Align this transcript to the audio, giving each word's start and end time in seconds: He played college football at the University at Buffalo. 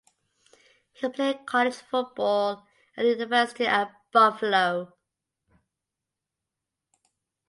He 0.93 1.09
played 1.09 1.45
college 1.45 1.75
football 1.75 2.65
at 2.97 3.03
the 3.03 3.09
University 3.09 3.67
at 3.67 3.91
Buffalo. 4.11 4.95